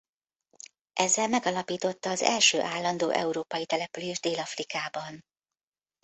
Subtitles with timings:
[0.93, 5.23] Ezzel megalapította az első állandó európai települést Dél-Afrikában.